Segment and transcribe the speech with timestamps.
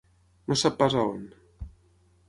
[0.53, 1.31] No sap pas on.